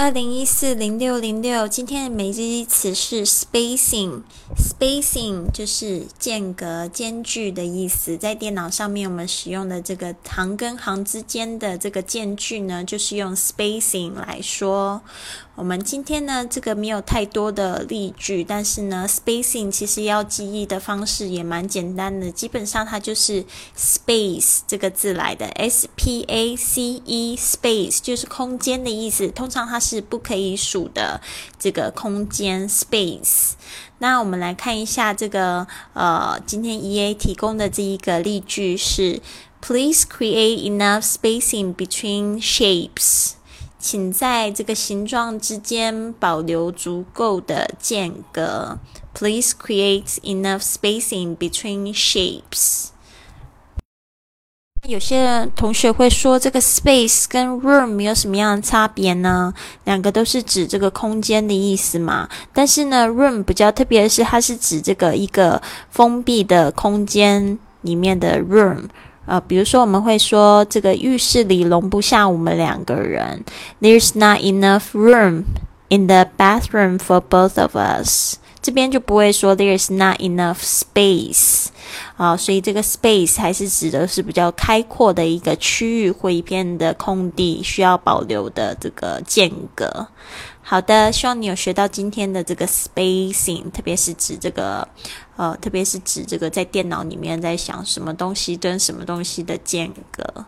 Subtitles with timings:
[0.00, 8.16] 二零一四零六零六，今天的每日一词是 spacing，spacing 就是间隔、间距的意思。
[8.16, 15.02] 在电脑上面，我们使用的这个行跟行之间的这个间距呢，就是用 spacing 来说。
[15.56, 23.44] 我们今天呢，这个没有太多的例句，但是呢，spacing 其实要记忆的方式也蛮简单的，基本上它就是
[23.76, 29.28] space 这个字来的，s p a c e space 就是空间的意思。
[29.28, 31.20] 通常它是是不可以数的
[31.58, 33.54] 这个空间 space。
[33.98, 39.20] 那我们来看一下这个呃，今天 E A 提供的这一个例句是
[39.60, 43.32] ：Please create enough spacing between shapes。
[43.78, 48.78] 请在这个形状之间保留足够的间隔。
[49.12, 52.90] Please create enough spacing between shapes。
[54.88, 59.52] 有些同学会说，这个 space 跟 room 有什么样的差别呢？
[59.84, 62.28] 两个都是指这个空间的意思嘛。
[62.52, 68.84] 但是呢，room 比较特别的是，它是指这个一个封闭的空间里面的 room。
[69.26, 73.44] 呃，比如说我们会说这个浴室里容不下我们两个人
[73.80, 75.44] ，There's not enough room
[75.88, 78.36] in the bathroom for both of us。
[78.62, 81.49] 这边就不会说 There's not enough space
[82.20, 90.06] 啊，所以这个 space 还是指的是比较开阔的一个区域或一片的空地，需要保留的这个间隔。
[90.60, 94.86] 好的，希望你有学到今天的这个 spacing，特别是指这个，
[95.36, 100.44] 呃，特别是指这个在电脑里面在想什么东西跟什么东西的间隔。